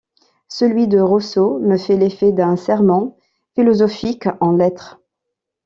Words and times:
Celui 0.47 0.87
de 0.87 0.99
Rousseau 0.99 1.59
me 1.59 1.77
fait 1.77 1.95
l’effet 1.95 2.31
d’un 2.31 2.55
sermon 2.55 3.15
philosophique 3.53 4.25
en 4.39 4.51
lettres. 4.51 4.99